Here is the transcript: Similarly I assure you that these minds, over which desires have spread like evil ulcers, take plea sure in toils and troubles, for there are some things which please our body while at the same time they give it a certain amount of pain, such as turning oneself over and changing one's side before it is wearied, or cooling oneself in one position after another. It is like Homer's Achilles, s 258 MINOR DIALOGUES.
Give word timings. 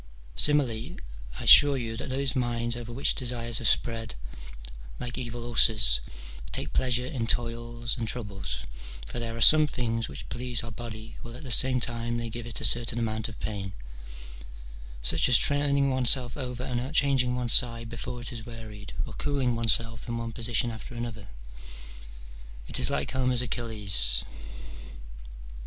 Similarly 0.35 0.97
I 1.39 1.43
assure 1.43 1.77
you 1.77 1.95
that 1.95 2.09
these 2.09 2.35
minds, 2.35 2.75
over 2.75 2.91
which 2.91 3.13
desires 3.13 3.59
have 3.59 3.67
spread 3.67 4.15
like 4.99 5.15
evil 5.15 5.45
ulcers, 5.45 6.01
take 6.51 6.73
plea 6.73 6.89
sure 6.89 7.05
in 7.05 7.27
toils 7.27 7.95
and 7.99 8.07
troubles, 8.07 8.61
for 9.05 9.19
there 9.19 9.37
are 9.37 9.41
some 9.41 9.67
things 9.67 10.07
which 10.09 10.27
please 10.27 10.63
our 10.63 10.71
body 10.71 11.17
while 11.21 11.37
at 11.37 11.43
the 11.43 11.51
same 11.51 11.79
time 11.79 12.17
they 12.17 12.31
give 12.31 12.47
it 12.47 12.59
a 12.59 12.65
certain 12.65 12.97
amount 12.97 13.29
of 13.29 13.39
pain, 13.39 13.73
such 15.03 15.29
as 15.29 15.37
turning 15.37 15.91
oneself 15.91 16.35
over 16.35 16.63
and 16.63 16.91
changing 16.95 17.35
one's 17.35 17.53
side 17.53 17.87
before 17.87 18.21
it 18.21 18.33
is 18.33 18.43
wearied, 18.43 18.93
or 19.05 19.13
cooling 19.13 19.53
oneself 19.55 20.07
in 20.07 20.17
one 20.17 20.31
position 20.31 20.71
after 20.71 20.95
another. 20.95 21.29
It 22.67 22.79
is 22.79 22.89
like 22.89 23.11
Homer's 23.11 23.43
Achilles, 23.43 23.93
s 23.93 24.19
258 24.21 24.27
MINOR 24.27 24.39
DIALOGUES. 24.39 25.49